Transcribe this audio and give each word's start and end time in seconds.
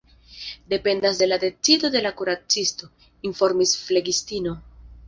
Dependas 0.65 1.19
de 1.19 1.27
la 1.27 1.37
decido 1.37 1.91
de 1.91 2.01
la 2.07 2.13
kuracisto, 2.23 2.89
informis 3.33 3.77
flegistino. 3.85 4.61